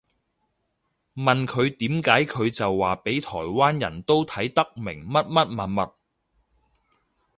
[1.13, 5.93] 問佢點解佢就話畀台灣人都睇得明乜乜物物